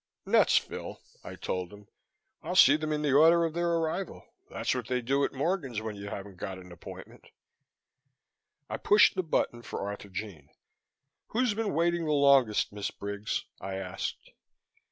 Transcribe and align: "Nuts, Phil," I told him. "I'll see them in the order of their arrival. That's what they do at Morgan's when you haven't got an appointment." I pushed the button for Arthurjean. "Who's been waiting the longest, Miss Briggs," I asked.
"Nuts, 0.25 0.57
Phil," 0.57 0.99
I 1.23 1.35
told 1.35 1.71
him. 1.71 1.87
"I'll 2.41 2.55
see 2.55 2.75
them 2.75 2.91
in 2.91 3.03
the 3.03 3.13
order 3.13 3.45
of 3.45 3.53
their 3.53 3.69
arrival. 3.69 4.25
That's 4.49 4.73
what 4.73 4.87
they 4.87 4.99
do 4.99 5.23
at 5.23 5.31
Morgan's 5.31 5.79
when 5.79 5.95
you 5.95 6.07
haven't 6.09 6.37
got 6.37 6.57
an 6.57 6.71
appointment." 6.71 7.25
I 8.67 8.77
pushed 8.77 9.13
the 9.13 9.21
button 9.21 9.61
for 9.61 9.81
Arthurjean. 9.87 10.49
"Who's 11.27 11.53
been 11.53 11.75
waiting 11.75 12.05
the 12.05 12.13
longest, 12.13 12.73
Miss 12.73 12.89
Briggs," 12.89 13.45
I 13.59 13.75
asked. 13.75 14.31